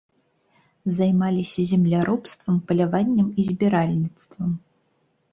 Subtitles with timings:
[0.99, 4.49] Займаліся земляробствам, паляваннем і збіральніцтвам.